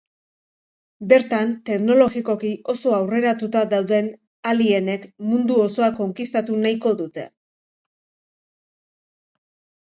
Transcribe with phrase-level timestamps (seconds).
[1.09, 4.09] Bertan, teknologikoki oso aurreratuta dauden
[4.53, 7.29] alienek mundu osoa konkistatu nahiko dute.